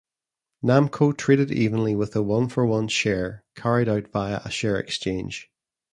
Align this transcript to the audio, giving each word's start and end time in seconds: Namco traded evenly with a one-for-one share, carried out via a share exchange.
Namco 0.63 1.15
traded 1.15 1.51
evenly 1.51 1.95
with 1.95 2.15
a 2.15 2.23
one-for-one 2.23 2.87
share, 2.87 3.43
carried 3.55 3.87
out 3.87 4.07
via 4.07 4.41
a 4.43 4.49
share 4.49 4.79
exchange. 4.79 5.51